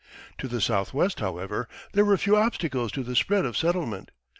[0.39, 4.09] To the southwest, however, there were few obstacles to the spread of settlement.